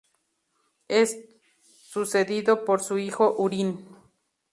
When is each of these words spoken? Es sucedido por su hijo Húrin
Es 0.87 1.15
sucedido 1.63 2.65
por 2.65 2.81
su 2.81 2.97
hijo 2.97 3.35
Húrin 3.37 3.85